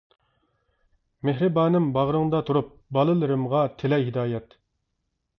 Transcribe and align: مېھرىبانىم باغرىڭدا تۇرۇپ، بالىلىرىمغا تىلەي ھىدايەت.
مېھرىبانىم 1.27 1.89
باغرىڭدا 1.97 2.39
تۇرۇپ، 2.47 2.71
بالىلىرىمغا 2.97 3.61
تىلەي 3.83 4.07
ھىدايەت. 4.09 4.57